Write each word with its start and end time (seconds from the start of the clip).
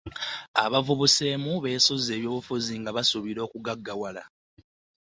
Abavubuseemu 0.63 1.51
beesozze 1.63 2.11
eby'obufuzi 2.15 2.73
nga 2.81 2.91
basuubira 2.97 3.39
okugaggawala. 3.47 4.23